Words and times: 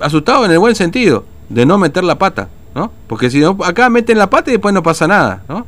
asustados 0.00 0.46
en 0.46 0.52
el 0.52 0.58
buen 0.58 0.74
sentido, 0.74 1.24
de 1.48 1.66
no 1.66 1.78
meter 1.78 2.04
la 2.04 2.18
pata, 2.18 2.48
¿no? 2.74 2.90
Porque 3.06 3.30
si 3.30 3.40
no, 3.40 3.56
acá 3.64 3.90
meten 3.90 4.18
la 4.18 4.30
pata 4.30 4.50
y 4.50 4.54
después 4.54 4.74
no 4.74 4.82
pasa 4.82 5.06
nada, 5.06 5.42
¿no? 5.48 5.66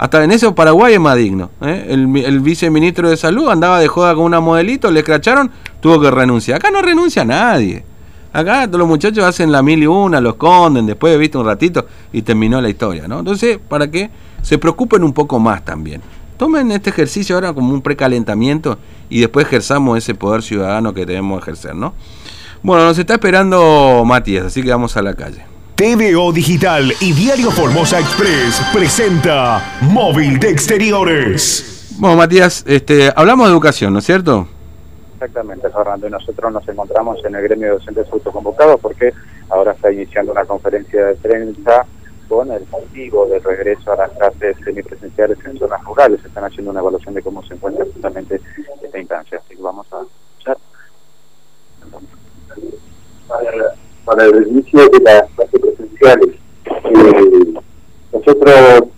Hasta 0.00 0.24
en 0.24 0.30
eso 0.32 0.54
Paraguay 0.54 0.94
es 0.94 1.00
más 1.00 1.14
digno. 1.14 1.50
¿eh? 1.60 1.84
El, 1.90 2.40
viceministro 2.40 3.10
de 3.10 3.18
salud 3.18 3.50
andaba 3.50 3.78
de 3.78 3.86
joda 3.86 4.14
con 4.14 4.24
una 4.24 4.40
modelito, 4.40 4.90
le 4.90 5.00
escracharon, 5.00 5.50
tuvo 5.82 6.00
que 6.00 6.10
renunciar. 6.10 6.56
Acá 6.56 6.70
no 6.70 6.80
renuncia 6.80 7.22
nadie. 7.22 7.84
Acá 8.32 8.66
los 8.66 8.88
muchachos 8.88 9.22
hacen 9.24 9.52
la 9.52 9.62
mil 9.62 9.82
y 9.82 9.86
una, 9.86 10.18
los 10.22 10.36
conden, 10.36 10.86
después 10.86 11.18
viste 11.18 11.36
un 11.36 11.44
ratito 11.44 11.86
y 12.14 12.22
terminó 12.22 12.62
la 12.62 12.70
historia, 12.70 13.06
¿no? 13.08 13.18
Entonces, 13.18 13.58
para 13.68 13.90
que 13.90 14.08
se 14.40 14.56
preocupen 14.56 15.04
un 15.04 15.12
poco 15.12 15.38
más 15.38 15.66
también. 15.66 16.00
Tomen 16.38 16.72
este 16.72 16.88
ejercicio 16.88 17.34
ahora 17.34 17.52
como 17.52 17.74
un 17.74 17.82
precalentamiento 17.82 18.78
y 19.10 19.20
después 19.20 19.46
ejerzamos 19.46 19.98
ese 19.98 20.14
poder 20.14 20.42
ciudadano 20.42 20.94
que 20.94 21.04
debemos 21.04 21.42
ejercer, 21.42 21.74
¿no? 21.74 21.92
Bueno, 22.62 22.84
nos 22.84 22.98
está 22.98 23.14
esperando 23.14 24.04
Matías, 24.04 24.44
así 24.44 24.62
que 24.62 24.70
vamos 24.70 24.94
a 24.94 25.00
la 25.00 25.14
calle. 25.14 25.46
TVO 25.76 26.30
Digital 26.30 26.92
y 27.00 27.14
Diario 27.14 27.50
Formosa 27.50 27.98
Express 27.98 28.60
presenta 28.70 29.78
Móvil 29.80 30.38
de 30.38 30.50
Exteriores. 30.50 31.96
Bueno, 31.98 32.16
Matías, 32.16 32.62
este, 32.66 33.10
hablamos 33.16 33.46
de 33.46 33.52
educación, 33.52 33.94
¿no 33.94 34.00
es 34.00 34.04
cierto? 34.04 34.46
Exactamente, 35.14 35.70
Fernando. 35.70 36.06
Y 36.06 36.10
nosotros 36.10 36.52
nos 36.52 36.68
encontramos 36.68 37.24
en 37.24 37.34
el 37.34 37.42
gremio 37.44 37.68
de 37.68 37.72
docentes 37.72 38.06
autoconvocados 38.12 38.78
porque 38.78 39.14
ahora 39.48 39.72
está 39.72 39.90
iniciando 39.90 40.32
una 40.32 40.44
conferencia 40.44 41.06
de 41.06 41.14
prensa 41.14 41.86
con 42.28 42.52
el 42.52 42.66
motivo 42.70 43.24
del 43.24 43.42
regreso 43.42 43.90
a 43.92 43.96
las 43.96 44.10
clases 44.10 44.58
semipresenciales 44.62 45.38
en 45.46 45.58
zonas 45.58 45.82
rurales. 45.84 46.22
Están 46.22 46.44
haciendo 46.44 46.72
una 46.72 46.80
evaluación 46.80 47.14
de 47.14 47.22
cómo 47.22 47.42
se 47.42 47.54
encuentra 47.54 47.86
justamente 47.86 48.38
esta 48.82 48.98
instancia. 48.98 49.40
Así 49.42 49.56
que 49.56 49.62
vamos 49.62 49.86
a 49.94 50.02
escuchar 50.02 50.58
para 54.20 54.36
el 54.36 54.48
inicio 54.48 54.86
de 54.90 55.00
las 55.00 55.30
clases 55.30 55.60
presenciales. 55.60 56.36
Eh, 56.66 57.54
nosotros 58.12 58.88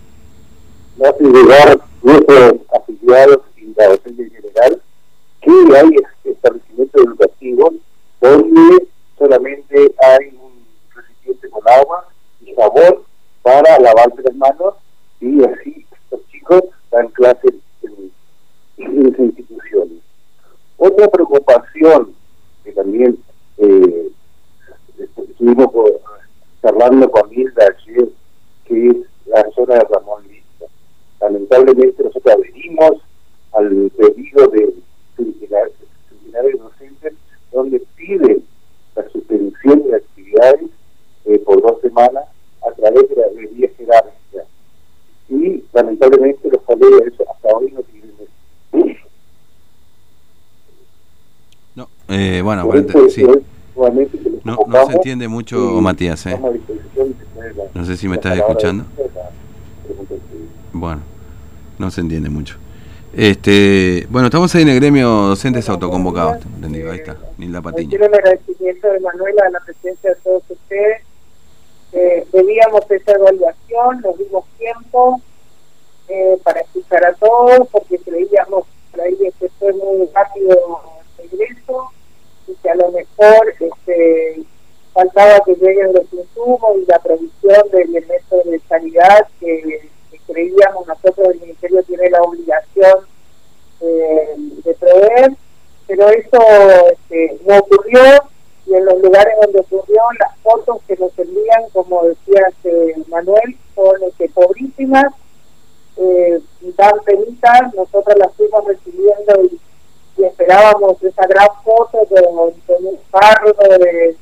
no 0.97 1.05
hace 1.05 1.23
llegar 1.23 1.79
nuestros 2.01 2.53
afiliados 2.75 3.39
y 3.55 3.73
la 3.73 3.87
docente 3.87 4.23
en 4.23 4.31
general 4.31 4.81
que 5.41 5.77
hay 5.77 5.95
establecimientos 6.25 7.05
educativos 7.05 7.73
donde 8.19 8.87
solamente 9.17 9.95
hay 9.97 10.37
un 10.41 10.65
recipiente 10.93 11.49
con 11.49 11.61
agua 11.69 12.05
y 12.45 12.53
sabor 12.55 13.03
para 13.43 13.79
lavarse 13.79 14.23
las 14.23 14.35
manos 14.35 14.73
y 15.21 15.41
así 15.45 15.85
los 16.11 16.27
chicos 16.27 16.63
dan 16.91 17.07
clases 17.09 17.53
en, 17.83 18.11
en 18.77 19.07
esas 19.07 19.19
instituciones. 19.19 19.99
Otra 20.77 21.07
preocupación 21.07 22.13
que 22.65 22.71
también 22.73 23.17
eh, 23.57 24.09
estuvimos 25.43 25.67
charlando 26.83 27.09
con 27.11 27.31
Hilda 27.33 27.65
ayer, 27.65 28.09
que 28.65 28.87
es 28.87 28.95
la 29.25 29.45
zona 29.55 29.75
de 29.75 29.85
Ramón 29.91 30.23
Lista. 30.27 30.65
Lamentablemente 31.21 32.03
nosotros 32.03 32.35
adherimos 32.35 33.01
al 33.53 33.91
pedido 33.97 34.47
de 34.47 34.73
seminarios 35.15 36.59
docentes 36.59 37.13
donde 37.51 37.79
piden 37.95 38.43
la 38.95 39.07
suspensión 39.09 39.83
de 39.83 39.95
actividades 39.95 40.69
eh, 41.25 41.39
por 41.39 41.61
dos 41.61 41.79
semanas 41.81 42.25
a 42.67 42.71
través 42.71 43.09
de 43.09 43.15
la 43.15 43.27
vía 43.27 43.69
jerárquica. 43.77 44.45
Y 45.29 45.63
lamentablemente 45.71 46.49
los 46.49 46.61
colegas 46.63 47.13
eso 47.13 47.23
hasta 47.31 47.47
hoy 47.49 47.71
no 47.71 47.81
tienen 47.83 48.97
No, 51.75 51.87
eh, 52.09 52.41
bueno, 52.43 52.69
sí. 53.09 53.25
No, 54.43 54.57
no 54.67 54.85
se 54.85 54.93
entiende 54.93 55.27
mucho, 55.27 55.57
Matías. 55.81 56.25
¿eh? 56.27 56.39
No 57.83 57.87
sé 57.87 57.97
si 57.97 58.07
me 58.07 58.15
estás 58.15 58.37
escuchando. 58.37 58.85
Bueno, 60.71 61.01
no 61.77 61.91
se 61.91 61.99
entiende 61.99 62.29
mucho. 62.29 62.55
Este, 63.13 64.07
bueno, 64.09 64.27
estamos 64.27 64.55
ahí 64.55 64.61
en 64.61 64.69
el 64.69 64.75
gremio 64.79 65.09
docentes 65.09 65.67
autoconvocados. 65.67 66.45
Entendido, 66.45 66.93
ahí 66.93 66.99
está, 66.99 67.17
Nilda 67.37 67.61
Patiño. 67.61 67.89
Quiero 67.89 68.05
el 68.05 68.13
agradecimiento 68.13 68.87
de 68.87 69.01
Manuela 69.01 69.43
a 69.47 69.49
la 69.49 69.59
presencia 69.59 70.11
de 70.11 70.15
todos 70.15 70.43
ustedes. 70.47 71.01
Eh, 71.91 72.25
debíamos 72.31 72.89
esa 72.89 73.11
evaluación, 73.11 73.99
nos 74.01 74.17
dimos 74.17 74.45
tiempo 74.57 75.21
eh, 76.07 76.37
para 76.41 76.61
escuchar 76.61 77.03
a 77.03 77.13
todos, 77.15 77.67
porque 77.69 77.97
creíamos 77.97 78.63
que 78.93 79.49
fue 79.59 79.73
muy 79.73 80.07
rápido 80.15 80.79
el 81.17 81.29
regreso 81.29 81.91
y 82.47 82.55
que 82.55 82.69
a 82.69 82.75
lo 82.75 82.93
mejor 82.93 83.53
este, 83.59 84.41
faltaba 84.93 85.39
que 85.45 85.55
lleguen 85.55 85.93
los 85.93 86.11
insumos 86.13 86.77
y 86.77 86.85
la 86.85 86.99
provisión 86.99 87.69
de 87.71 87.81
elementos 87.81 88.43
de 88.45 88.59
sanidad 88.69 89.27
que, 89.39 89.89
creíamos 90.25 90.87
nosotros 90.87 91.27
el 91.33 91.41
Ministerio 91.41 91.83
tiene 91.83 92.09
la 92.09 92.21
obligación 92.21 92.99
eh, 93.81 94.35
de 94.37 94.73
proveer, 94.75 95.31
pero 95.85 96.07
eso 96.09 96.39
este, 96.91 97.39
no 97.45 97.57
ocurrió 97.57 97.99
y 98.65 98.73
en 98.73 98.85
los 98.85 98.99
lugares 99.01 99.33
donde 99.41 99.59
ocurrió 99.59 100.01
las 100.19 100.37
fotos 100.39 100.77
que 100.87 100.95
nos 100.95 101.17
envían, 101.19 101.63
como 101.73 102.03
decía 102.05 102.47
este, 102.49 102.95
Manuel, 103.09 103.57
son 103.75 104.03
este, 104.07 104.29
pobrísimas, 104.29 105.13
eh, 105.97 106.39
dan 106.77 106.99
penitas, 107.05 107.73
nosotros 107.75 108.17
las 108.17 108.33
fuimos 108.35 108.65
recibiendo 108.65 109.43
y 110.17 110.23
esperábamos 110.23 111.03
esa 111.03 111.27
gran 111.27 111.49
foto 111.63 111.99
con, 112.09 112.85
un 112.85 112.99
fardo 113.11 113.53
de, 113.77 114.15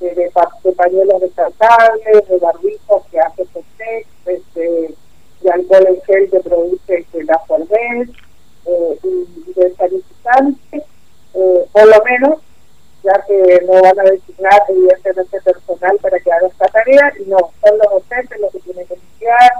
de, 0.00 0.14
de, 0.14 0.72
pañuelos 0.72 1.20
descartables, 1.20 2.28
de 2.28 2.38
barbijos 2.38 3.02
que 3.10 3.20
hace 3.20 3.44
Postex, 3.46 4.06
este, 4.26 4.94
de 5.40 5.50
alcohol 5.50 5.86
en 5.88 6.02
gel 6.02 6.30
que 6.30 6.40
produce 6.40 6.98
este, 6.98 7.24
la 7.24 7.38
Forbes, 7.40 8.08
eh, 8.66 8.98
y, 9.02 9.52
de 9.52 9.74
sanitizante, 9.74 10.84
eh, 11.34 11.66
por 11.72 11.86
lo 11.86 12.04
menos, 12.04 12.40
ya 13.02 13.24
que 13.26 13.62
no 13.66 13.80
van 13.80 14.00
a 14.00 14.10
designar 14.10 14.62
evidentemente 14.68 15.40
personal 15.40 15.98
para 16.02 16.18
que 16.20 16.32
haga 16.32 16.46
esta 16.46 16.66
tarea, 16.66 17.12
y 17.20 17.28
no, 17.28 17.38
son 17.62 17.78
los 17.78 17.90
docentes 17.90 18.40
los 18.40 18.52
que 18.52 18.60
tienen 18.60 18.86
que 18.86 18.94
iniciar, 18.94 19.52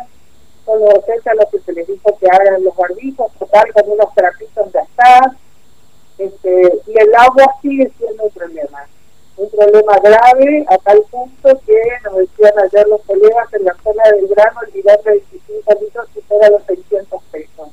son 0.65 0.81
los 0.81 0.95
docentes 0.95 1.33
los 1.37 1.51
que 1.51 1.59
se 1.61 1.73
les 1.73 1.87
dijo 1.87 2.19
que 2.19 2.27
hagan 2.31 2.63
los 2.63 2.77
barbijos, 2.77 3.33
total 3.39 3.73
con 3.73 3.91
unos 3.91 4.15
trapitos 4.15 4.73
de 4.73 4.81
está 4.81 5.37
este, 6.19 6.81
y 6.87 6.99
el 6.99 7.15
agua 7.15 7.55
sigue 7.63 7.91
siendo 7.97 8.25
un 8.25 8.31
problema, 8.31 8.87
un 9.39 9.49
problema 9.51 9.97
grave 10.03 10.67
a 10.69 10.77
tal 10.79 11.01
punto 11.11 11.61
que 11.65 11.81
nos 12.03 12.17
decían 12.17 12.53
ayer 12.59 12.89
los 12.89 13.01
colegas 13.03 13.55
en 13.55 13.65
la 13.65 13.75
zona 13.85 14.03
del 14.11 14.27
grano 14.27 14.61
el 14.67 14.75
nivel 14.75 14.97
de 15.05 15.11
25 15.13 15.75
litros 15.81 16.09
supera 16.13 16.51
los 16.51 16.63
600 16.65 17.23
pesos. 17.31 17.69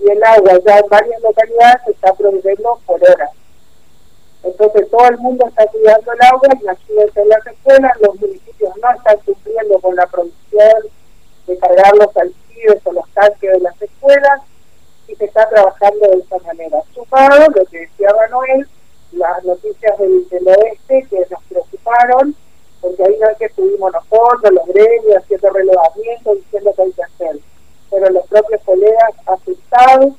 Y 0.00 0.10
el 0.10 0.24
agua 0.24 0.58
ya 0.64 0.78
en 0.78 0.88
varias 0.88 1.20
localidades 1.20 1.82
se 1.84 1.90
está 1.90 2.14
proveyendo 2.14 2.80
por 2.86 3.02
hora. 3.02 3.28
Entonces 4.42 4.90
todo 4.90 5.08
el 5.08 5.18
mundo 5.18 5.46
está 5.46 5.66
cuidando 5.66 6.12
el 6.12 6.22
agua, 6.22 6.48
imagínense 6.58 7.20
en 7.20 7.28
las 7.28 7.46
escuelas, 7.46 7.92
los 8.00 8.14
municipios 8.20 8.72
no 8.80 8.90
están 8.90 9.18
cumpliendo 9.26 9.78
con 9.80 9.94
la 9.94 10.06
producción 10.06 10.82
de 11.46 11.58
cargar 11.58 11.96
los 11.96 12.16
alquiles 12.16 12.80
o 12.84 12.92
los 12.92 13.10
tanques 13.12 13.52
de 13.52 13.60
las 13.60 13.82
escuelas, 13.82 14.40
y 15.06 15.14
se 15.16 15.24
está 15.26 15.48
trabajando 15.50 16.06
de 16.06 16.18
esa 16.18 16.38
manera. 16.46 16.78
Sumado, 16.94 17.46
lo 17.54 17.64
que 17.66 17.78
decía 17.80 18.08
Manuel, 18.14 18.66
las 19.12 19.44
noticias 19.44 19.98
del, 19.98 20.28
del 20.28 20.48
oeste 20.48 21.06
que 21.10 21.26
nos 21.30 21.42
preocuparon, 21.48 22.34
porque 22.80 23.02
ahí 23.02 23.16
no 23.20 23.28
es 23.28 23.38
que 23.38 23.46
estuvimos 23.46 23.92
nosotros, 23.92 24.52
los 24.52 24.66
gremios, 24.66 25.16
haciendo 25.16 25.50
relevamiento, 25.50 26.34
diciendo 26.34 26.72
que 26.74 26.82
hay 26.82 26.92
que 26.92 27.02
hacer, 27.02 27.40
pero 27.90 28.10
los 28.10 28.26
propios 28.26 28.60
colegas 28.64 29.14
asustados 29.26 30.14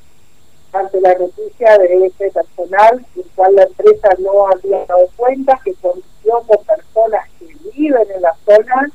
ante 0.72 1.00
la 1.00 1.14
noticia 1.14 1.78
de 1.78 2.06
ese 2.06 2.30
personal, 2.30 3.04
el 3.16 3.24
cual 3.34 3.54
la 3.56 3.62
empresa 3.64 4.08
no 4.18 4.46
había 4.46 4.84
dado 4.86 5.08
cuenta, 5.16 5.60
que 5.64 5.74
condición 5.74 6.44
con 6.46 6.64
personas 6.64 7.28
que 7.38 7.46
viven 7.74 8.10
en 8.14 8.22
la 8.22 8.34
zona, 8.44 8.90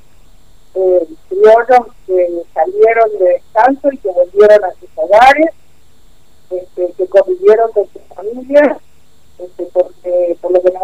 eh, 0.75 1.07
criollos 1.30 1.88
que 2.06 2.44
salieron 2.53 3.12
de 3.18 3.25
descanso 3.25 3.89
y 3.91 3.98
que 3.98 4.09
volvieron 4.09 4.63
a 4.63 4.74
sus 4.74 4.89
hogares, 4.95 5.51
este, 6.50 6.91
que 6.94 7.07
convivieron 7.07 7.71
con 7.71 7.88
sus 7.91 8.01
familias, 8.13 8.77
este, 9.39 9.68
porque 9.74 10.38
por 10.41 10.51
lo 10.51 10.62
que 10.62 10.71
nos 10.71 10.83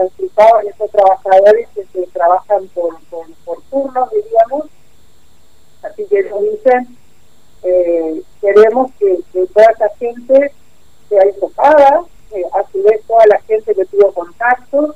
trabajadores 0.89 1.67
que 1.69 1.81
este, 1.81 2.07
trabajan 2.07 2.67
por, 2.69 2.97
por, 3.09 3.61
turnos, 3.69 4.09
diríamos, 4.11 4.67
así 5.83 6.05
que 6.05 6.23
nos 6.23 6.41
dicen, 6.41 6.97
eh, 7.63 8.21
queremos 8.39 8.91
que, 8.99 9.19
toda 9.31 9.65
esa 9.71 9.89
gente 9.99 10.51
sea 11.09 11.23
enfocada, 11.23 12.03
eh, 12.31 12.43
a 12.53 12.71
su 12.71 12.81
vez 12.83 13.01
toda 13.05 13.25
la 13.27 13.39
gente 13.41 13.75
que 13.75 13.85
tuvo 13.85 14.11
contacto, 14.13 14.95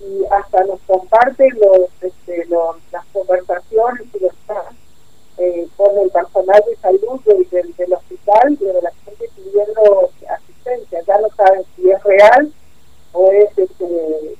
y 0.00 0.24
hasta 0.30 0.64
nos 0.64 0.80
comparten 0.86 1.48
los, 1.60 1.88
este, 2.02 2.44
los, 2.46 2.76
las 2.92 3.06
conversaciones 3.06 4.02
y 4.14 4.18
los 4.18 4.34
eh, 5.36 5.66
con 5.76 5.98
el 5.98 6.10
personal 6.10 6.62
de 6.68 6.76
salud 6.76 7.20
del, 7.24 7.74
del, 7.76 7.92
hospital 7.92 8.52
y 8.52 8.64
de 8.64 8.82
la 8.82 8.90
gente 9.04 9.28
pidiendo 9.34 10.10
asistencia. 10.28 11.02
Ya 11.06 11.18
no 11.18 11.28
saben 11.36 11.64
si 11.74 11.90
es 11.90 12.02
real 12.04 12.52
o 13.12 13.30
es 13.32 13.58
este, 13.58 14.36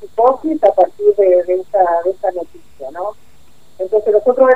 psicosis 0.00 0.62
a 0.62 0.72
partir 0.72 1.14
de, 1.16 1.42
de, 1.42 1.54
esta, 1.54 1.84
de 2.04 2.10
esta 2.10 2.30
noticia, 2.30 2.90
¿no? 2.92 3.12
Entonces 3.78 4.12
nosotros 4.12 4.48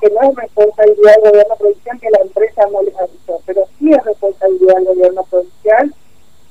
que 0.00 0.10
no 0.10 0.30
es 0.30 0.36
responsabilidad 0.36 1.14
del 1.16 1.30
gobierno 1.30 1.56
provincial 1.56 2.00
que 2.00 2.10
la 2.10 2.22
empresa 2.22 2.66
no 2.70 2.82
les 2.82 2.96
avisó, 2.98 3.40
pero 3.46 3.66
sí 3.78 3.92
es 3.92 4.04
responsabilidad 4.04 4.74
del 4.76 4.84
gobierno 4.84 5.24
provincial 5.24 5.94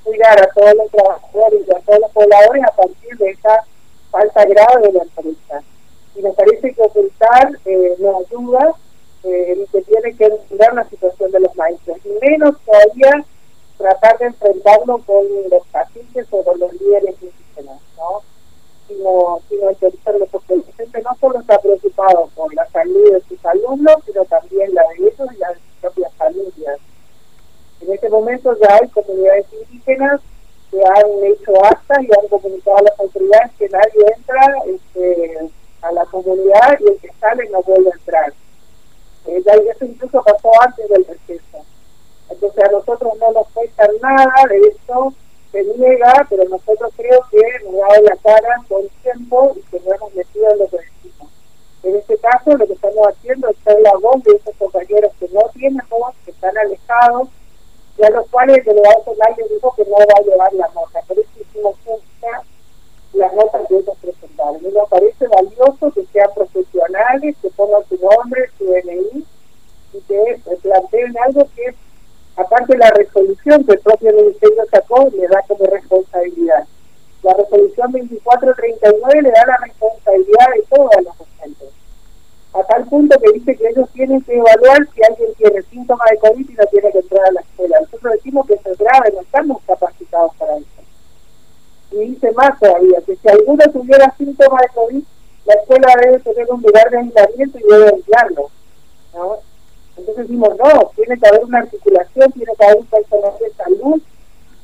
cuidar 0.03 0.41
a 0.41 0.49
todos 0.53 0.73
los 0.75 0.91
trabajadores 0.91 1.67
y 1.67 1.71
a 1.71 1.79
todos 1.79 1.99
los 1.99 2.11
pobladores 2.11 2.63
a 2.63 2.75
partir 2.75 3.17
de 3.17 3.29
esa 3.29 3.63
falta 4.11 4.45
grave 4.45 4.87
de 4.87 4.93
la 4.93 5.03
empresa. 5.03 5.63
Y 6.15 6.21
me 6.21 6.31
parece 6.33 6.73
que 6.73 6.81
ocultar 6.81 7.51
eh, 7.65 7.95
no 7.99 8.19
ayuda 8.19 8.73
eh, 9.23 9.57
y 9.63 9.71
que 9.71 9.81
tiene 9.83 10.15
que 10.15 10.25
entender 10.25 10.73
la 10.73 10.89
situación 10.89 11.31
de 11.31 11.39
los 11.41 11.55
maestros. 11.55 11.97
Y 12.05 12.25
menos 12.25 12.55
todavía 12.65 13.25
tratar 13.77 14.17
de 14.17 14.25
enfrentarlo 14.25 14.97
con 15.05 15.25
los 15.49 15.67
pacientes 15.67 16.27
o 16.31 16.43
con 16.43 16.59
los 16.59 16.73
líderes 16.73 17.15
indígenas, 17.21 17.79
¿no? 17.97 18.21
Sino, 18.89 19.39
sino 19.47 20.27
porque 20.31 20.55
el 20.55 21.03
no 21.03 21.15
solo 21.21 21.39
está 21.39 21.59
preocupado 21.59 22.27
por 22.35 22.53
la 22.55 22.65
salud 22.71 23.13
de 23.13 23.21
sus 23.21 23.45
alumnos, 23.45 23.97
sino 24.05 24.25
también 24.25 24.73
la 24.73 24.81
de 24.89 25.07
ellos 25.07 25.29
y 25.31 25.37
la 25.37 25.49
de 25.49 25.55
sus 25.55 25.79
propias 25.79 26.13
familias. 26.15 26.79
En 27.81 27.93
este 27.93 28.09
momento 28.09 28.57
ya 28.59 28.79
hay 28.81 28.89
comunidades 28.89 29.45
indígenas 29.53 30.21
que 30.71 30.81
han 30.83 31.23
hecho 31.23 31.65
actas 31.65 31.99
y 32.01 32.09
han 32.19 32.27
comunicado 32.29 32.77
a 32.77 32.83
las 32.83 32.99
autoridades 32.99 33.51
que 33.57 33.69
nadie 33.69 34.05
entra 34.17 34.53
este, 34.65 35.49
a 35.81 35.91
la 35.91 36.05
comunidad 36.05 36.79
y 36.79 36.91
el 36.91 36.99
que 36.99 37.11
sale 37.19 37.49
no 37.49 37.61
vuelve 37.63 37.91
a 37.91 37.95
entrar. 37.95 38.33
Eh, 39.27 39.41
ya 39.45 39.53
eso 39.53 39.85
incluso 39.85 40.21
pasó 40.23 40.51
antes 40.61 40.89
del 40.89 41.05
receso. 41.05 41.65
Entonces 42.29 42.63
a 42.63 42.71
nosotros 42.71 43.13
no 43.19 43.31
nos 43.31 43.47
cuesta 43.49 43.87
nada 44.01 44.43
de 44.49 44.59
eso, 44.59 45.13
se 45.51 45.63
niega, 45.63 46.27
pero 46.29 46.43
nosotros 46.45 46.91
creo 46.95 47.19
que 47.31 47.65
nos 47.65 47.75
da 47.75 48.01
la 48.01 48.15
cara 48.17 48.61
con 48.67 48.87
tiempo 49.01 49.55
y 49.55 49.61
que 49.69 49.79
no 49.79 49.95
hemos 49.95 50.13
metido 50.13 50.51
en 50.51 50.59
lo 50.59 50.67
que 50.67 50.77
decimos. 50.77 51.29
En 51.83 51.95
este 51.95 52.17
caso 52.17 52.57
lo 52.57 52.67
que 52.67 52.73
estamos 52.73 53.07
haciendo 53.07 53.49
es 53.49 53.57
ser 53.63 53.81
la 53.81 53.93
voz 54.01 54.23
de 54.23 54.35
esos 54.35 54.55
compañeros 54.55 55.11
que 55.19 55.27
no 55.29 55.41
tienen 55.53 55.81
voz, 55.89 56.13
que 56.25 56.31
están 56.31 56.57
alejados, 56.57 57.29
y 57.97 58.03
a 58.03 58.09
los 58.11 58.27
cuales 58.29 58.59
el 58.59 58.63
delegado 58.63 59.03
les 59.37 59.49
dijo 59.49 59.73
que 59.75 59.83
no 59.85 59.91
va 59.91 60.05
a 60.17 60.23
llevar 60.23 60.53
la 60.53 60.67
nota. 60.69 61.01
Por 61.07 61.19
eso 61.19 61.29
hicimos 61.39 61.75
junta 61.83 62.43
las 63.13 63.33
notas 63.33 63.67
que 63.67 63.75
ellos 63.75 63.97
presentaron. 64.01 64.63
Y 64.63 64.71
nos 64.71 64.87
parece 64.87 65.27
valioso 65.27 65.91
que 65.91 66.05
sean 66.13 66.29
profesionales, 66.33 67.35
que 67.41 67.49
pongan 67.49 67.83
su 67.89 67.97
nombre, 67.97 68.49
su 68.57 68.65
DNI, 68.65 69.25
y 69.93 70.01
que 70.01 70.41
planteen 70.61 71.17
algo 71.17 71.45
que, 71.55 71.75
aparte 72.35 72.77
la 72.77 72.89
resolución 72.91 73.65
que 73.65 73.73
el 73.73 73.79
propio 73.79 74.13
Ministerio 74.13 74.63
sacó, 74.71 75.09
le 75.09 75.27
da 75.27 75.41
como 75.47 75.65
responsabilidad. 75.65 76.65
La 77.23 77.33
resolución 77.33 77.91
2439 77.91 79.21
le 79.21 79.31
da 79.31 79.45
la 79.45 79.57
responsabilidad 79.65 80.47
de 80.55 80.63
todos 80.69 80.91
los 81.03 81.17
docentes 81.17 81.69
a 82.53 82.63
tal 82.63 82.85
punto 82.85 83.19
que 83.19 83.31
dice 83.33 83.55
que 83.55 83.67
ellos 83.67 83.89
tienen 83.93 84.21
que 84.21 84.35
evaluar 84.35 84.79
si 84.93 85.01
alguien 85.03 85.33
tiene 85.37 85.61
síntomas 85.63 86.07
de 86.09 86.17
COVID 86.17 86.49
y 86.49 86.53
no 86.53 86.65
tiene 86.65 86.91
que 86.91 86.99
entrar 86.99 87.25
a 87.27 87.31
la 87.31 87.41
escuela. 87.41 87.79
Nosotros 87.81 88.13
decimos 88.13 88.47
que 88.47 88.53
eso 88.55 88.71
es 88.71 88.77
grave, 88.77 89.11
no 89.13 89.21
estamos 89.21 89.61
capacitados 89.67 90.35
para 90.37 90.57
eso. 90.57 90.67
Y 91.91 91.97
dice 92.09 92.31
más 92.31 92.59
todavía, 92.59 92.99
que 93.05 93.15
si 93.15 93.29
alguno 93.29 93.63
tuviera 93.71 94.13
síntomas 94.17 94.61
de 94.61 94.67
COVID, 94.69 95.03
la 95.45 95.53
escuela 95.53 95.93
debe 96.01 96.19
tener 96.19 96.47
un 96.49 96.61
lugar 96.61 96.89
de 96.89 96.97
aislamiento 96.97 97.59
y 97.59 97.63
debe 97.63 97.89
aislarlo. 97.89 98.49
¿no? 99.13 99.37
Entonces 99.99 100.27
decimos, 100.27 100.49
no, 100.57 100.91
tiene 100.95 101.19
que 101.19 101.27
haber 101.27 101.43
una 101.43 101.59
articulación, 101.59 102.31
tiene 102.31 102.53
que 102.57 102.65
haber 102.65 102.77
un 102.77 102.85
personal 102.85 103.33
de 103.39 103.53
salud 103.53 104.01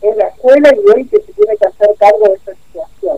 en 0.01 0.17
la 0.17 0.27
escuela 0.27 0.69
y 0.73 0.89
hoy 0.89 1.05
que 1.07 1.21
se 1.21 1.33
tiene 1.33 1.57
que 1.57 1.67
hacer 1.67 1.95
cargo 1.97 2.27
de 2.27 2.33
esa 2.33 2.53
situación. 2.55 3.17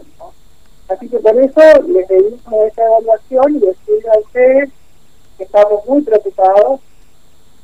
Así 0.89 1.09
que 1.09 1.19
por 1.19 1.37
eso 1.37 1.61
les 1.87 2.07
pedimos 2.07 2.41
esa 2.65 2.85
evaluación 2.85 3.55
y 3.55 3.59
decirle 3.59 4.09
a 4.09 4.19
ustedes 4.19 4.69
que 5.37 5.43
estamos 5.43 5.85
muy 5.85 6.01
preocupados 6.01 6.79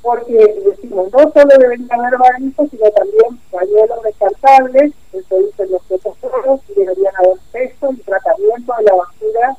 porque 0.01 0.33
decimos, 0.65 1.09
no 1.13 1.31
solo 1.31 1.57
deben 1.57 1.87
haber 1.89 2.19
barbijos, 2.19 2.69
sino 2.69 2.91
también 2.91 3.39
pañuelos 3.49 4.03
descartables, 4.03 4.91
eso 5.13 5.37
dicen 5.37 5.71
los 5.71 5.81
protocolos, 5.83 6.59
y 6.69 6.73
deberían 6.73 7.15
haber 7.15 7.37
peso 7.53 7.89
y 7.93 8.01
tratamiento 8.01 8.73
de 8.77 8.83
la 8.83 8.95
basura 8.95 9.57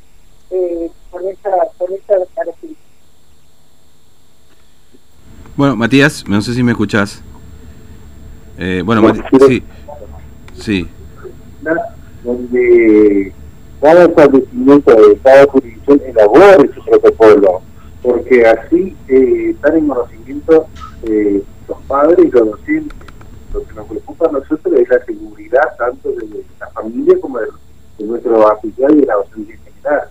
eh, 0.51 0.91
con 1.11 1.27
esa, 1.27 1.51
con 1.79 1.93
esa 1.95 2.27
característica. 2.35 2.94
Bueno, 5.57 5.77
Matías, 5.77 6.25
no 6.27 6.43
sé 6.43 6.53
si 6.53 6.65
me 6.65 6.73
escuchás. 6.73 7.23
Eh, 8.59 8.83
bueno, 8.85 9.03
Matías, 9.03 9.27
sí, 9.47 9.63
sí. 10.55 10.89
Donde 12.25 13.33
cada 13.81 14.05
establecimiento 14.05 14.91
de 14.91 15.17
cada 15.19 15.47
jurisdicción 15.47 16.01
elabore 16.07 16.71
su 16.75 16.85
protocolo, 16.85 17.63
porque 18.03 18.45
así 18.45 18.97
eh, 19.07 19.51
están 19.51 19.77
en 19.77 19.87
conocimiento 19.87 20.67
eh, 21.05 21.41
los 21.69 21.79
padres 21.83 22.19
y 22.19 22.31
los 22.33 22.51
docentes. 22.51 22.99
Lo 23.53 23.65
que 23.65 23.75
nos 23.75 23.87
preocupa 23.87 24.29
a 24.29 24.33
nosotros 24.33 24.75
es 24.75 24.89
la 24.89 25.05
seguridad 25.05 25.77
tanto 25.79 26.09
de 26.09 26.45
la 26.59 26.69
familia 26.71 27.15
como 27.21 27.39
de, 27.39 27.47
nuestro 28.01 28.51
afiliado 28.51 28.93
y 28.93 29.01
de 29.03 29.07
la 29.07 29.15
docencia 29.15 29.55
en 29.55 29.61
general. 29.61 30.09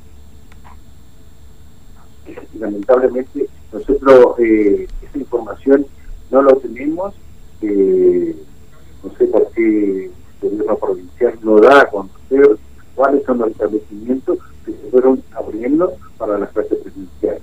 lamentablemente 2.57 3.49
nosotros 3.73 4.39
eh, 4.39 4.87
esa 5.01 5.17
información 5.17 5.85
no 6.31 6.41
la 6.41 6.55
tenemos, 6.55 7.13
eh, 7.61 8.35
no 9.03 9.11
sé 9.17 9.25
por 9.25 9.51
qué 9.51 10.05
el 10.05 10.49
gobierno 10.49 10.77
provincial 10.77 11.39
no 11.41 11.59
da 11.59 11.81
a 11.81 11.89
conocer 11.89 12.57
cuáles 12.95 13.25
son 13.25 13.39
los 13.39 13.49
establecimientos 13.49 14.37
que 14.65 14.71
se 14.71 14.89
fueron 14.91 15.23
abriendo 15.31 15.93
para 16.17 16.37
las 16.37 16.49
clases 16.51 16.77
presenciales. 16.79 17.41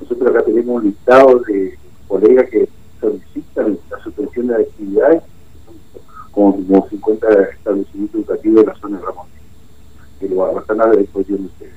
Nosotros 0.00 0.30
acá 0.30 0.44
tenemos 0.44 0.76
un 0.76 0.84
listado 0.84 1.38
de 1.40 1.78
colegas 2.08 2.50
que 2.50 2.68
solicitan 3.00 3.78
la 3.90 3.98
suspensión 4.02 4.48
de 4.48 4.56
actividades, 4.56 5.22
como, 6.32 6.52
como 6.54 6.88
50 6.88 7.42
establecimientos 7.56 8.20
educativos 8.20 8.60
de 8.60 8.66
la 8.66 8.74
zona 8.76 8.98
de 8.98 9.04
Ramón, 9.04 9.26
que 10.18 10.28
lo 10.28 10.60
están 10.60 10.80
a 10.80 10.86
la 10.86 10.96
disposición 10.96 11.38
de 11.38 11.46
ustedes. 11.46 11.74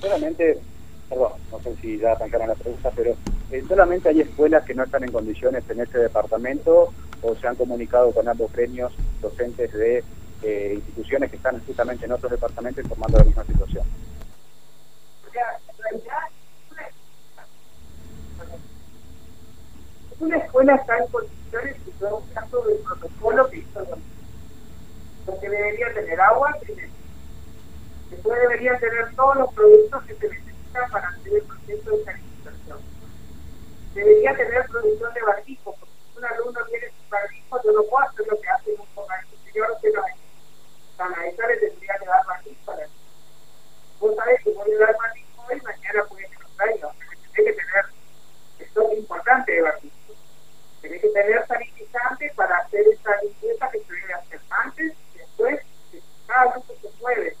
Solamente, 0.00 0.60
perdón, 1.08 1.32
no 1.50 1.60
sé 1.60 1.76
si 1.80 1.98
ya 1.98 2.16
pero 2.94 3.16
eh, 3.50 3.64
solamente 3.66 4.08
hay 4.08 4.20
escuelas 4.20 4.64
que 4.64 4.74
no 4.74 4.84
están 4.84 5.04
en 5.04 5.12
condiciones 5.12 5.64
en 5.68 5.80
este 5.80 5.98
departamento 5.98 6.92
o 7.22 7.34
se 7.34 7.46
han 7.46 7.56
comunicado 7.56 8.12
con 8.12 8.28
ambos 8.28 8.50
premios 8.50 8.92
docentes 9.20 9.72
de 9.72 10.04
eh, 10.42 10.72
instituciones 10.76 11.30
que 11.30 11.36
están 11.36 11.60
justamente 11.64 12.06
en 12.06 12.12
otros 12.12 12.30
departamentos 12.30 12.84
informando 12.84 13.18
la 13.18 13.24
misma 13.24 13.44
situación. 13.44 13.84
Una 20.20 20.36
escuela 20.36 20.74
está 20.74 20.98
en 20.98 21.06
condiciones 21.08 21.76
y 21.86 21.90
fue 21.92 22.12
un 22.12 22.26
caso 22.34 22.62
del 22.62 22.78
protocolo 22.78 23.50
que 23.50 23.58
hizo 23.58 23.86
porque 25.26 25.48
debería 25.48 25.92
tener 25.94 26.20
agua 26.20 26.56
después 28.10 28.40
debería 28.40 28.78
tener 28.78 29.14
todos 29.14 29.36
los 29.36 29.52
productos 29.52 30.02
que 30.04 30.14
se 30.14 30.28
necesitan 30.28 30.90
para 30.90 31.08
hacer 31.08 31.34
el 31.34 31.42
proceso 31.42 31.90
de 31.90 32.04
sanitización. 32.04 32.27
Debería 33.98 34.32
tener 34.32 34.64
producción 34.68 35.12
de 35.12 35.22
barbijo, 35.22 35.74
porque 35.74 35.92
si 36.12 36.18
un 36.18 36.24
alumno 36.24 36.64
tiene 36.66 36.86
su 36.86 37.10
barbijo, 37.10 37.62
yo 37.64 37.72
no 37.72 37.82
puedo 37.82 38.06
hacer 38.06 38.26
lo 38.28 38.40
que 38.40 38.48
hace 38.48 38.70
un 38.70 38.86
exterior 39.34 39.76
que 39.82 39.90
no 39.90 40.04
hay 40.04 40.12
a 40.98 41.26
esa 41.26 41.46
le 41.48 41.56
tendría 41.56 41.98
que 41.98 42.06
dar 42.06 42.24
para 42.24 42.88
Vos 43.98 44.14
sabés 44.14 44.44
que 44.44 44.50
voy 44.52 44.72
a 44.72 44.78
dar 44.78 44.96
más 44.98 45.12
hoy, 45.48 45.60
mañana 45.62 46.04
puede 46.04 46.28
que 46.28 46.38
no 46.38 46.48
traiga. 46.56 46.92
Tenés 47.34 47.56
que 47.56 47.60
tener 47.60 47.84
esto 48.60 48.82
es 48.92 48.98
importante 48.98 49.50
de 49.50 49.62
barbijo. 49.62 50.14
Tenés 50.80 51.02
que 51.02 51.08
tener 51.08 51.46
sanitizante 51.48 52.32
para 52.36 52.58
hacer 52.58 52.86
esa 52.86 53.20
limpieza 53.20 53.68
que 53.72 53.80
se 53.80 53.92
debe 53.94 54.14
hacer 54.14 54.40
antes 54.48 54.92
después, 55.12 55.60
cada 56.28 56.52
grupo 56.52 56.72
se 56.80 56.88
mueve. 57.00 57.36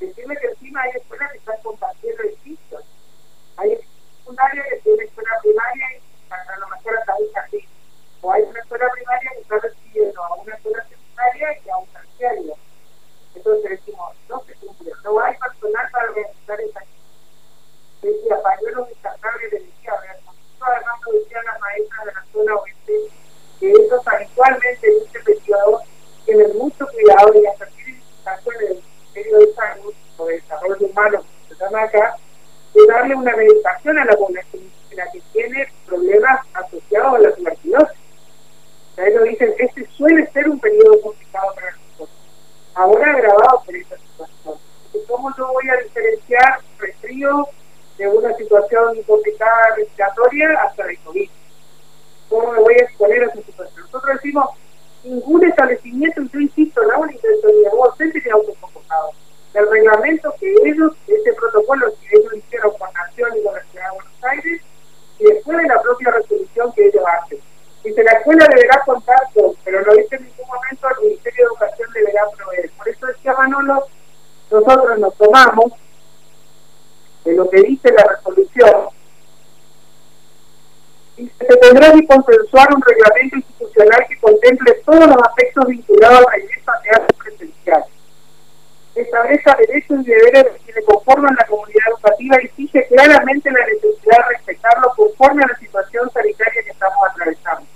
Decirme 0.00 0.36
que 0.38 0.46
encima 0.48 0.82
hay 0.82 0.90
escuelas 0.96 1.30
que 1.30 1.38
están 1.38 1.62
compartiendo 1.62 2.22
edificios. 2.24 2.82
Hay 3.58 3.78
secundaria 4.24 4.64
que 4.70 4.76
tiene 4.76 5.04
escuela 5.04 5.38
primaria 5.42 5.86
y 5.92 6.32
a 6.32 6.58
lo 6.58 6.68
mejor 6.68 6.98
hasta 6.98 7.14
un 7.16 7.32
jardín. 7.32 7.68
O 8.22 8.32
hay 8.32 8.42
una 8.42 8.60
escuela 8.60 8.88
primaria 8.90 9.30
que 9.30 9.40
está 9.40 9.58
recibiendo 9.58 10.24
a 10.24 10.34
una 10.34 10.54
escuela 10.54 10.84
secundaria 10.88 11.58
y 11.64 11.68
a 11.68 11.76
un 11.76 11.86
terciario 11.88 12.56
entonces 13.44 13.70
decimos, 13.72 14.10
no 14.28 14.42
se 14.46 14.54
cumple, 14.54 14.92
no 15.04 15.20
hay 15.20 15.36
personal 15.36 15.86
para 15.92 16.06
realizar 16.12 16.60
esa 16.62 16.80
decía 18.00 18.42
pañuelos 18.42 18.88
descartables 18.88 19.50
de 19.50 19.58
decía, 19.60 19.92
además 19.92 21.00
lo 21.06 21.12
decían 21.12 21.44
las 21.44 21.60
maestras 21.60 22.04
de 22.06 22.12
la 22.12 22.24
zona 22.32 22.54
oeste, 22.56 22.92
que 23.60 23.72
esos 23.72 24.06
habitualmente 24.06 24.86
en 24.86 25.04
este 25.04 25.20
periodo 25.20 25.82
tienen 26.24 26.56
mucho 26.56 26.86
cuidado 26.86 27.34
y 27.34 27.42
las 27.42 27.58
certificaciones 27.58 28.60
del 28.60 28.82
Ministerio 28.82 29.38
de 29.38 29.54
Salud 29.54 29.94
o 30.16 30.26
de 30.26 30.34
Desarrollo 30.34 30.86
Humano, 30.86 31.24
que 31.48 31.54
llama 31.54 31.82
acá, 31.82 32.16
de 32.72 32.86
darle 32.86 33.14
una 33.14 33.36
a 33.90 34.04
la 34.04 34.16
población 34.16 34.62
la 34.96 35.10
que 35.10 35.20
tiene 35.32 35.68
problemas 35.86 36.40
asociados 36.54 37.14
a 37.14 37.18
la 37.18 37.34
tuberculosis. 37.34 37.98
Ustedes 38.90 39.14
lo 39.14 39.22
dicen, 39.24 39.54
este 39.58 39.86
suele 39.96 40.26
ser 40.30 40.48
un 40.48 40.58
periodo 40.60 41.00
complicado 41.02 41.54
para 41.54 41.72
nosotros, 41.72 42.10
ahora 42.74 43.10
agravado 43.10 43.62
por 43.66 43.76
esta 43.76 43.96
situación. 43.98 44.54
¿Cómo 45.08 45.36
yo 45.36 45.52
voy 45.52 45.68
a 45.68 45.82
diferenciar 45.82 46.60
resfrío 46.78 47.48
de 47.98 48.08
una 48.08 48.34
situación 48.36 49.02
complicada 49.02 49.76
respiratoria 49.76 50.48
hasta 50.62 50.83
escuela 68.34 68.54
deberá 68.54 68.82
contar 68.84 69.18
con, 69.34 69.54
pero 69.64 69.80
no 69.82 69.92
dice 69.94 70.16
en 70.16 70.24
ningún 70.24 70.46
momento 70.46 70.88
el 70.88 71.08
Ministerio 71.08 71.44
de 71.44 71.48
Educación 71.48 71.92
deberá 71.92 72.22
proveer. 72.36 72.70
Por 72.76 72.88
eso 72.88 73.06
decía 73.06 73.34
Manolo, 73.34 73.86
nosotros 74.50 74.98
nos 74.98 75.14
tomamos 75.16 75.72
de 77.24 77.34
lo 77.34 77.48
que 77.48 77.62
dice 77.62 77.92
la 77.92 78.04
resolución 78.04 78.88
y 81.16 81.28
se 81.28 81.56
tendrá 81.56 81.92
que 81.92 82.06
consensuar 82.06 82.74
un 82.74 82.82
reglamento 82.82 83.36
institucional 83.36 84.06
que 84.08 84.18
contemple 84.18 84.72
todos 84.84 85.06
los 85.06 85.16
aspectos 85.22 85.66
vinculados 85.66 86.26
a 86.26 86.32
regreso 86.32 86.70
a 86.70 86.80
teatro 86.82 87.16
presencial. 87.18 87.84
Establezca 88.96 89.56
derechos 89.56 90.00
y 90.00 90.10
deberes 90.10 90.46
que 90.66 90.72
le 90.72 90.84
conforman 90.84 91.34
la 91.36 91.46
comunidad 91.46 91.84
educativa 91.88 92.36
y 92.42 92.46
exige 92.46 92.86
claramente 92.88 93.50
la 93.50 93.66
necesidad 93.66 94.18
de 94.18 94.36
respetarlo 94.36 94.92
conforme 94.96 95.44
a 95.44 95.48
la 95.48 95.58
situación 95.58 96.10
sanitaria 96.10 96.62
que 96.62 96.70
estamos 96.70 96.98
atravesando. 97.10 97.66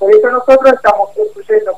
Por 0.00 0.10
eso 0.10 0.30
nosotros 0.30 0.72
estamos 0.72 1.10
construyendo 1.14 1.76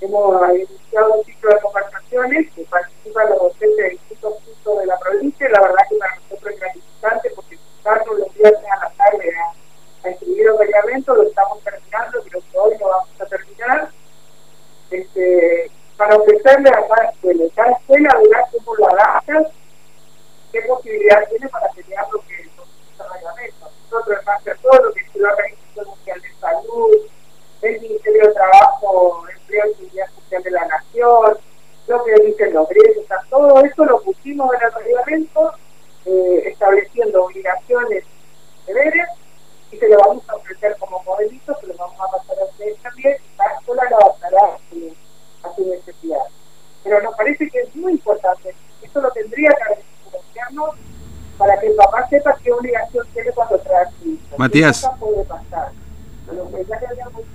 hemos 0.00 0.50
iniciado 0.50 1.14
un 1.14 1.24
ciclo 1.24 1.54
de 1.54 1.60
conversaciones 1.60 2.52
que 2.52 2.64
participan 2.64 3.30
los 3.30 3.38
docentes 3.38 3.76
de 3.76 3.90
distintos 3.90 4.34
puntos 4.42 4.78
de 4.80 4.86
la 4.86 4.98
provincia, 4.98 5.48
la 5.50 5.60
verdad 5.60 5.82
que 5.88 5.96
para 5.96 6.16
nosotros 6.16 6.54
es 6.54 6.60
gratificante 6.60 7.30
porque 7.34 7.58
Carlos 7.82 8.18
los 8.18 8.34
viernes 8.34 8.64
a 8.70 8.84
la 8.84 8.90
tarde 8.90 9.32
a, 9.36 10.06
a 10.06 10.10
escribir 10.10 10.46
el 10.48 10.58
reglamento, 10.58 11.14
lo 11.14 11.22
estamos 11.22 11.62
terminando, 11.62 12.22
creo 12.22 12.42
que 12.50 12.58
hoy 12.58 12.78
lo 12.78 12.88
vamos 12.88 13.20
a 13.20 13.26
terminar, 13.26 13.90
este, 14.90 15.70
para 15.96 16.16
ofrecerle 16.16 16.70
a 16.70 16.86
cada 17.54 17.70
escuela 17.72 18.18
verá 18.22 18.44
cómo 18.52 18.74
lo 18.74 18.90
adapta, 18.90 19.50
qué 20.54 20.62
posibilidad 20.62 21.28
tiene 21.28 21.48
para 21.48 21.68
crear 21.68 22.06
lo 22.12 22.20
que 22.20 22.34
es 22.34 22.46
el 22.46 23.12
reglamento. 23.12 23.70
Nosotros, 23.90 24.18
en 24.20 24.24
base 24.24 24.50
a 24.52 24.54
todo 24.56 24.82
lo 24.84 24.92
que 24.92 25.00
es 25.00 25.14
la 25.16 25.32
Organización 25.32 25.86
Mundial 25.88 26.20
de 26.20 26.34
Salud, 26.40 26.96
el 27.62 27.80
Ministerio 27.80 28.28
de 28.28 28.34
Trabajo, 28.34 29.26
Empleo 29.36 29.66
y 29.66 29.74
Seguridad 29.74 30.06
Social 30.14 30.42
de 30.44 30.50
la 30.52 30.66
Nación, 30.66 31.38
lo 31.88 32.04
que 32.04 32.14
dicen 32.24 32.54
los 32.54 32.68
gremios, 32.68 33.04
todo 33.30 33.64
eso 33.64 33.84
lo 33.84 34.00
pusimos 34.02 34.54
en 34.54 34.66
el 34.66 34.72
reglamento 34.72 35.52
eh, 36.06 36.42
estableciendo 36.46 37.24
obligaciones, 37.24 38.04
deberes, 38.66 39.08
y 39.72 39.76
se 39.76 39.88
lo 39.88 39.98
vamos 39.98 40.28
a 40.28 40.36
ofrecer 40.36 40.76
como 40.78 41.02
modelito, 41.02 41.56
se 41.60 41.66
lo 41.66 41.74
vamos 41.74 42.00
a 42.00 42.16
pasar 42.16 42.38
a 42.38 42.44
ustedes 42.44 42.80
también, 42.80 43.16
y 43.16 43.36
cada 43.36 43.54
escuela 43.58 43.82
lo 43.90 43.96
adaptará 43.96 44.54
a 44.54 44.58
su, 44.70 44.94
a 45.42 45.54
su 45.56 45.68
necesidad. 45.68 46.26
Pero 46.84 47.02
nos 47.02 47.16
parece 47.16 47.50
que 47.50 47.60
es 47.60 47.74
muy 47.74 47.92
importante, 47.92 48.54
eso 48.82 49.00
lo 49.00 49.10
tendría 49.10 49.50
que 49.50 49.82
gobierno 50.14 50.74
para 51.44 51.60
que 51.60 51.66
el 51.66 51.74
papá 51.74 52.06
sepa 52.08 52.34
qué 52.42 52.50
obligación 52.50 53.04
tiene 53.12 53.30
cuando 53.32 53.58
trae. 53.58 54.16
Matías. 54.38 54.88
Puede 54.98 55.24
pasar. 55.24 55.72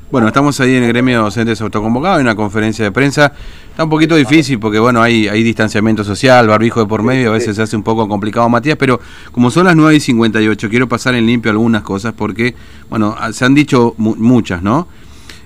Bueno, 0.10 0.28
estamos 0.28 0.60
ahí 0.60 0.76
en 0.76 0.84
el 0.84 0.90
gremio 0.90 1.18
de 1.18 1.24
docentes 1.24 1.62
autoconvocados, 1.62 2.20
en 2.20 2.26
una 2.26 2.36
conferencia 2.36 2.84
de 2.84 2.92
prensa. 2.92 3.32
Está 3.70 3.84
un 3.84 3.90
poquito 3.92 4.16
difícil 4.16 4.60
porque, 4.60 4.80
bueno, 4.80 5.00
hay, 5.04 5.28
hay 5.28 5.44
distanciamiento 5.44 6.04
social, 6.04 6.48
barbijo 6.48 6.80
de 6.80 6.88
por 6.88 7.04
medio, 7.04 7.30
a 7.30 7.34
veces 7.34 7.56
se 7.56 7.62
hace 7.62 7.76
un 7.76 7.84
poco 7.84 8.08
complicado, 8.08 8.50
Matías, 8.50 8.78
pero 8.78 9.00
como 9.32 9.52
son 9.52 9.68
las 9.68 9.76
9 9.76 9.96
y 9.96 10.00
58, 10.00 10.70
quiero 10.70 10.90
pasar 10.90 11.14
en 11.14 11.28
limpio 11.28 11.52
algunas 11.52 11.84
cosas 11.84 12.14
porque, 12.18 12.56
bueno, 12.90 13.16
se 13.32 13.46
han 13.46 13.54
dicho 13.54 13.94
mu 13.98 14.16
muchas, 14.16 14.64
¿no? 14.64 14.88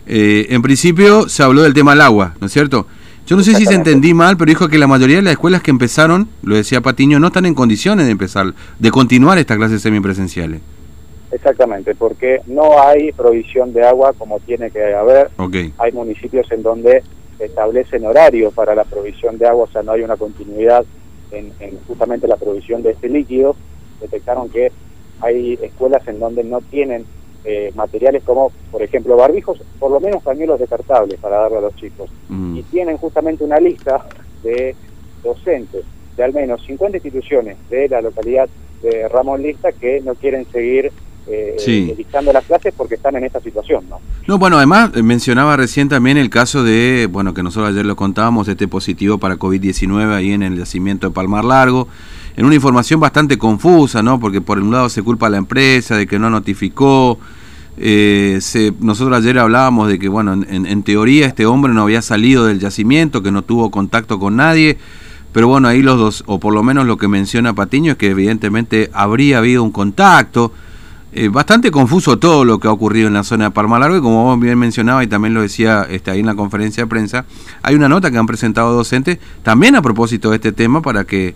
Eh, 0.06 0.48
en 0.50 0.62
principio 0.62 1.28
se 1.28 1.44
habló 1.44 1.64
del 1.64 1.74
tema 1.74 1.92
del 1.92 2.02
agua, 2.02 2.34
¿no 2.40 2.48
es 2.48 2.54
cierto? 2.54 2.88
Yo 3.26 3.38
no 3.38 3.44
sé 3.44 3.56
si 3.56 3.66
se 3.66 3.74
entendí 3.74 4.14
mal, 4.14 4.36
pero 4.36 4.50
dijo 4.50 4.68
que 4.68 4.78
la 4.78 4.88
mayoría 4.88 5.18
de 5.18 5.22
las 5.22 5.34
escuelas 5.34 5.64
que 5.64 5.72
empezaron, 5.72 6.28
lo 6.42 6.56
decía 6.56 6.82
Patiño, 6.82 7.20
no 7.20 7.28
están 7.28 7.46
en 7.46 7.54
condiciones 7.54 8.06
de 8.06 8.12
empezar, 8.12 8.54
de 8.80 8.92
continuar 8.92 9.38
estas 9.38 9.58
clases 9.58 9.82
semipresenciales. 9.82 10.62
Exactamente, 11.32 11.96
porque 11.96 12.42
no 12.48 12.82
hay 12.82 13.12
provisión 13.14 13.74
de 13.74 13.84
agua 13.86 14.14
como 14.14 14.40
tiene 14.42 14.70
que 14.70 14.94
haber. 14.94 15.32
Okay. 15.38 15.74
Hay 15.78 15.92
municipios 15.94 16.52
en 16.52 16.62
donde 16.62 17.02
establecen 17.40 18.06
horarios 18.06 18.54
para 18.54 18.76
la 18.76 18.84
provisión 18.84 19.38
de 19.38 19.48
agua, 19.48 19.64
o 19.64 19.72
sea, 19.72 19.84
no 19.84 19.94
hay 19.94 20.02
una 20.02 20.18
continuidad 20.18 20.86
en, 21.32 21.52
en, 21.60 21.80
justamente 21.88 22.28
la 22.28 22.36
provisión 22.36 22.84
de 22.84 22.92
este 22.92 23.10
líquido. 23.10 23.56
Detectaron 24.02 24.50
que 24.50 24.72
hay 25.22 25.58
escuelas 25.62 26.08
en 26.08 26.20
donde 26.20 26.44
no 26.44 26.62
tienen 26.62 27.06
eh, 27.46 27.72
materiales 27.76 28.24
como, 28.24 28.52
por 28.72 28.82
ejemplo, 28.82 29.16
barbijos, 29.18 29.60
por 29.80 29.92
lo 29.92 30.00
menos 30.00 30.24
pañuelos 30.24 30.60
descartables 30.60 31.20
para 31.20 31.38
darle 31.38 31.58
a 31.58 31.62
los 31.62 31.76
chicos. 31.76 32.10
Mm. 32.30 32.58
Y 32.58 32.64
tienen 32.64 32.98
justamente 32.98 33.44
una 33.44 33.60
lista 33.60 34.06
de 34.44 34.76
docentes 35.24 35.84
de 36.16 36.24
al 36.24 36.34
menos 36.34 36.64
50 36.66 36.98
instituciones 36.98 37.58
de 37.70 37.90
la 37.90 38.02
localidad 38.02 38.48
de 38.82 39.08
Ramón 39.08 39.42
Lista 39.42 39.72
que 39.72 40.02
no 40.02 40.16
quieren 40.16 40.46
seguir 40.52 40.92
eh, 41.26 41.56
Sí. 41.58 41.94
dictando 41.96 42.34
las 42.34 42.44
clases 42.44 42.74
porque 42.76 42.96
están 42.96 43.16
en 43.16 43.24
esta 43.24 43.40
situación, 43.40 43.86
¿no? 43.90 44.00
No, 44.28 44.38
bueno, 44.38 44.58
además 44.58 44.92
eh, 44.94 45.02
mencionaba 45.02 45.56
recién 45.56 45.88
también 45.88 46.18
el 46.18 46.30
caso 46.30 46.64
de, 46.64 47.08
bueno, 47.10 47.34
que 47.34 47.42
nosotros 47.44 47.72
ayer 47.72 47.86
lo 47.86 47.96
contábamos, 47.96 48.50
este 48.50 48.68
positivo 48.68 49.18
para 49.18 49.38
COVID-19 49.38 50.14
ahí 50.14 50.34
en 50.34 50.44
el 50.44 50.58
yacimiento 50.58 51.08
de 51.08 51.14
Palmar 51.14 51.46
Largo, 51.46 51.88
en 52.36 52.46
una 52.46 52.56
información 52.56 53.00
bastante 53.00 53.38
confusa, 53.38 54.02
¿no? 54.02 54.20
Porque 54.20 54.42
por 54.42 54.60
un 54.60 54.72
lado 54.72 54.90
se 54.90 55.02
culpa 55.02 55.28
a 55.28 55.30
la 55.30 55.38
empresa 55.38 55.96
de 55.96 56.08
que 56.08 56.20
no 56.20 56.30
notificó, 56.30 57.20
eh, 57.78 58.38
se, 58.42 58.74
nosotros 58.80 59.18
ayer 59.18 59.40
hablábamos 59.40 59.88
de 59.88 60.00
que, 60.00 60.08
bueno, 60.08 60.34
en, 60.34 60.66
en 60.66 60.84
teoría 60.84 61.28
este 61.28 61.46
hombre 61.46 61.74
no 61.74 61.84
había 61.84 62.02
salido 62.02 62.46
del 62.46 62.60
yacimiento, 62.60 63.24
que 63.24 63.32
no 63.32 63.44
tuvo 63.44 63.72
contacto 63.72 64.20
con 64.20 64.36
nadie, 64.36 64.78
pero 65.32 65.48
bueno, 65.48 65.68
ahí 65.68 65.82
los 65.82 65.98
dos, 65.98 66.24
o 66.28 66.40
por 66.40 66.54
lo 66.54 66.64
menos 66.64 66.86
lo 66.86 66.98
que 66.98 67.08
menciona 67.08 67.54
Patiño 67.54 67.94
es 67.94 67.98
que 67.98 68.12
evidentemente 68.12 68.92
habría 68.94 69.40
habido 69.40 69.64
un 69.64 69.72
contacto, 69.72 70.52
eh, 71.16 71.28
bastante 71.28 71.70
confuso 71.70 72.18
todo 72.18 72.44
lo 72.44 72.60
que 72.60 72.68
ha 72.68 72.72
ocurrido 72.72 73.08
en 73.08 73.14
la 73.14 73.24
zona 73.24 73.46
de 73.46 73.52
Palma 73.52 73.78
Largo 73.78 73.98
y 73.98 74.02
como 74.02 74.24
vos 74.24 74.40
bien 74.40 74.58
mencionaba 74.58 75.04
y 75.04 75.08
también 75.08 75.36
lo 75.36 75.42
decía 75.42 75.86
este, 75.88 76.10
ahí 76.10 76.22
en 76.22 76.26
la 76.26 76.34
conferencia 76.34 76.84
de 76.84 76.88
prensa, 76.88 77.26
hay 77.62 77.76
una 77.76 77.88
nota 77.88 78.10
que 78.10 78.18
han 78.18 78.26
presentado 78.26 78.74
docentes 78.74 79.20
también 79.44 79.76
a 79.76 79.82
propósito 79.82 80.32
de 80.32 80.38
este 80.38 80.52
tema 80.52 80.82
para 80.82 81.04
que, 81.06 81.36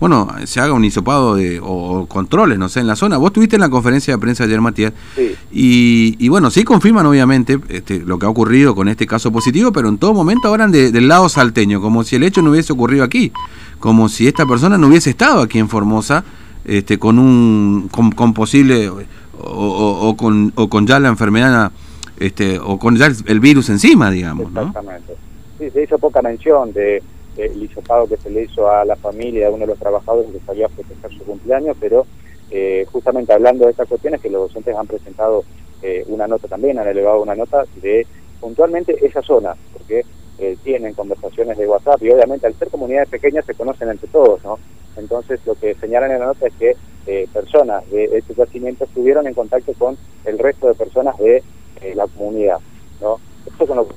bueno, 0.00 0.28
se 0.44 0.60
haga 0.60 0.72
un 0.72 0.84
hisopado 0.84 1.36
de, 1.36 1.60
o, 1.60 1.66
o 1.66 2.06
controles, 2.06 2.58
no 2.58 2.68
sé, 2.68 2.80
en 2.80 2.86
la 2.86 2.96
zona. 2.96 3.16
Vos 3.16 3.28
estuviste 3.28 3.56
en 3.56 3.60
la 3.60 3.68
conferencia 3.70 4.14
de 4.14 4.18
prensa 4.18 4.44
ayer, 4.44 4.60
Matías, 4.60 4.92
Sí. 5.14 5.34
y, 5.52 6.16
y 6.18 6.28
bueno, 6.28 6.50
sí 6.50 6.64
confirman 6.64 7.06
obviamente 7.06 7.58
este, 7.68 8.00
lo 8.00 8.18
que 8.18 8.26
ha 8.26 8.28
ocurrido 8.28 8.74
con 8.74 8.88
este 8.88 9.06
caso 9.06 9.30
positivo, 9.32 9.72
pero 9.72 9.88
en 9.88 9.98
todo 9.98 10.12
momento 10.12 10.48
hablan 10.48 10.72
de- 10.72 10.90
del 10.92 11.08
lado 11.08 11.28
salteño, 11.28 11.80
como 11.80 12.04
si 12.04 12.16
el 12.16 12.24
hecho 12.24 12.42
no 12.42 12.50
hubiese 12.50 12.72
ocurrido 12.72 13.04
aquí, 13.04 13.32
como 13.78 14.08
si 14.08 14.26
esta 14.26 14.46
persona 14.46 14.76
no 14.78 14.88
hubiese 14.88 15.10
estado 15.10 15.40
aquí 15.42 15.58
en 15.58 15.68
Formosa 15.68 16.24
este, 16.64 16.98
con 16.98 17.18
un 17.18 17.88
con, 17.90 18.10
con 18.12 18.32
posible 18.34 18.88
o, 18.88 18.98
o- 19.38 20.08
o 20.08 20.16
con, 20.16 20.52
o 20.54 20.68
con 20.68 20.86
ya 20.86 20.98
la 20.98 21.08
enfermedad 21.08 21.72
este, 22.18 22.58
o 22.58 22.78
con 22.78 22.96
ya 22.96 23.06
el, 23.26 23.40
virus 23.40 23.68
encima, 23.70 24.10
digamos, 24.10 24.50
¿no? 24.52 24.60
Exactamente. 24.68 25.14
Sí, 25.58 25.66
se 25.72 25.82
hizo 25.84 25.98
poca 25.98 26.20
mención 26.22 26.72
de 26.72 27.02
el 27.36 27.62
hisopado 27.62 28.06
que 28.06 28.16
se 28.16 28.30
le 28.30 28.42
hizo 28.42 28.70
a 28.70 28.84
la 28.84 28.96
familia 28.96 29.48
de 29.48 29.54
uno 29.54 29.66
de 29.66 29.72
los 29.72 29.78
trabajadores 29.78 30.30
que 30.30 30.40
salió 30.40 30.66
a 30.66 30.70
festejar 30.70 31.12
su 31.12 31.24
cumpleaños, 31.24 31.76
pero 31.80 32.06
eh, 32.50 32.86
justamente 32.92 33.32
hablando 33.32 33.64
de 33.64 33.72
estas 33.72 33.88
cuestiones 33.88 34.20
que 34.20 34.30
los 34.30 34.48
docentes 34.48 34.76
han 34.76 34.86
presentado 34.86 35.44
eh, 35.82 36.04
una 36.08 36.26
nota 36.26 36.48
también, 36.48 36.78
han 36.78 36.88
elevado 36.88 37.22
una 37.22 37.34
nota 37.34 37.64
de 37.82 38.06
puntualmente 38.40 38.96
esa 39.04 39.22
zona, 39.22 39.56
porque 39.72 40.04
eh, 40.38 40.56
tienen 40.64 40.94
conversaciones 40.94 41.56
de 41.56 41.66
WhatsApp 41.68 42.02
y 42.02 42.10
obviamente 42.10 42.46
al 42.46 42.54
ser 42.54 42.68
comunidades 42.68 43.08
pequeñas 43.08 43.44
se 43.46 43.54
conocen 43.54 43.88
entre 43.88 44.08
todos, 44.08 44.42
¿no? 44.42 44.58
Entonces 44.96 45.40
lo 45.46 45.54
que 45.54 45.74
señalan 45.76 46.10
en 46.10 46.18
la 46.18 46.26
nota 46.26 46.48
es 46.48 46.54
que 46.54 46.76
eh, 47.06 47.28
personas 47.32 47.88
de 47.90 48.04
este 48.12 48.34
yacimiento 48.34 48.84
estuvieron 48.84 49.26
en 49.26 49.34
contacto 49.34 49.72
con 49.74 49.96
el 50.24 50.38
resto 50.38 50.68
de 50.68 50.74
personas 50.74 51.16
de 51.18 51.42
eh, 51.82 51.94
la 51.94 52.06
comunidad, 52.08 52.58
¿no? 53.00 53.18
Esto 53.46 53.66
con 53.66 53.76
lo 53.76 53.88
que 53.88 53.94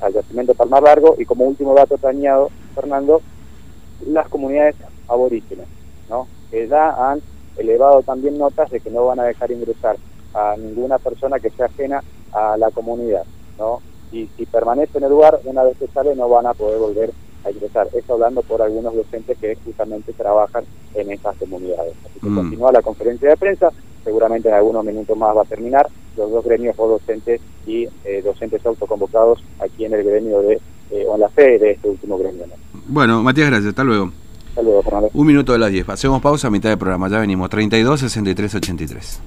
al 0.00 0.12
yacimiento 0.12 0.54
Palmar 0.54 0.82
Largo 0.82 1.14
y 1.18 1.24
como 1.24 1.44
último 1.44 1.74
dato 1.74 1.94
atañado, 1.94 2.50
Fernando, 2.72 3.22
las 4.00 4.28
comunidades 4.28 4.76
aborígenes, 5.08 5.68
¿no? 6.08 6.28
Que 6.50 6.68
ya 6.68 6.90
han 6.90 7.22
elevado 7.56 8.02
también 8.02 8.38
notas 8.38 8.70
de 8.70 8.80
que 8.80 8.90
no 8.90 9.06
van 9.06 9.20
a 9.20 9.24
dejar 9.24 9.50
ingresar 9.52 9.98
a 10.34 10.56
ninguna 10.56 10.98
persona 10.98 11.38
que 11.40 11.50
sea 11.50 11.66
ajena 11.66 12.02
a 12.32 12.56
la 12.56 12.70
comunidad, 12.70 13.24
¿no? 13.58 13.82
Y 14.10 14.28
si 14.36 14.46
permanece 14.46 14.98
en 14.98 15.04
el 15.04 15.10
lugar, 15.10 15.40
una 15.44 15.62
vez 15.62 15.76
que 15.78 15.86
sale 15.88 16.14
no 16.14 16.28
van 16.28 16.46
a 16.46 16.54
poder 16.54 16.78
volver 16.78 17.12
a 17.44 17.50
ingresar. 17.50 17.88
Esto 17.92 18.14
hablando 18.14 18.42
por 18.42 18.62
algunos 18.62 18.94
docentes 18.94 19.38
que 19.38 19.56
justamente 19.64 20.12
trabajan 20.14 20.66
en 20.94 21.10
estas 21.12 21.36
comunidades. 21.36 21.94
Así 22.04 22.20
que 22.20 22.28
Mm. 22.28 22.36
continúa 22.36 22.72
la 22.72 22.82
conferencia 22.82 23.28
de 23.28 23.36
prensa, 23.36 23.72
seguramente 24.04 24.48
en 24.48 24.54
algunos 24.54 24.84
minutos 24.84 25.16
más 25.16 25.36
va 25.36 25.42
a 25.42 25.46
terminar, 25.46 25.88
los 26.16 26.30
dos 26.30 26.44
gremios 26.44 26.76
por 26.76 26.88
docentes 26.88 27.40
y 27.66 27.88
eh, 28.04 28.22
docentes 28.24 28.64
autoconvocados 28.64 29.42
aquí 29.60 29.84
en 29.84 29.94
el 29.94 30.04
gremio 30.04 30.40
de, 30.40 30.60
eh, 30.90 31.06
o 31.08 31.14
en 31.14 31.20
la 31.20 31.28
sede 31.30 31.58
de 31.58 31.70
este 31.72 31.88
último 31.88 32.18
gremio. 32.18 32.46
¿no? 32.46 32.54
Bueno, 32.86 33.22
Matías, 33.22 33.48
gracias, 33.48 33.70
hasta 33.70 33.84
luego. 33.84 34.12
Hasta 34.48 34.62
luego, 34.62 34.82
Fernando. 34.82 35.10
Un 35.14 35.26
minuto 35.26 35.52
de 35.52 35.58
las 35.58 35.70
10. 35.70 35.88
Hacemos 35.88 36.20
pausa 36.20 36.48
a 36.48 36.50
mitad 36.50 36.68
del 36.68 36.78
programa. 36.78 37.08
Ya 37.08 37.18
venimos. 37.18 37.48
32 37.48 38.00
63 38.00 38.54
83. 38.54 39.20